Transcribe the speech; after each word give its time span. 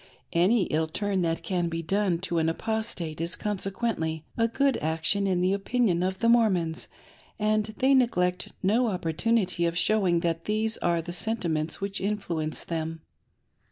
Any 0.33 0.63
ill 0.63 0.87
turn 0.87 1.21
that 1.21 1.43
can 1.43 1.69
be 1.69 1.83
done 1.83 2.17
to 2.21 2.39
an 2.39 2.49
Apostate 2.49 3.21
is 3.21 3.35
consequently 3.35 4.25
a 4.35 4.47
good 4.47 4.77
action 4.77 5.27
in 5.27 5.41
the 5.41 5.53
opinion 5.53 6.01
of 6.01 6.17
the 6.17 6.27
Mormons, 6.27 6.87
and 7.37 7.65
they 7.77 7.93
neglect 7.93 8.49
no 8.63 8.87
opportunity 8.87 9.63
of 9.67 9.77
showing 9.77 10.21
that 10.21 10.45
these 10.45 10.79
afe 10.81 11.03
the 11.05 11.13
sentiments 11.13 11.81
which 11.81 12.01
influence 12.01 12.63
them. 12.63 13.01